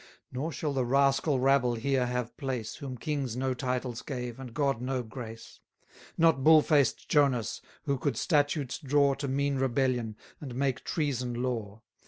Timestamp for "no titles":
3.37-4.01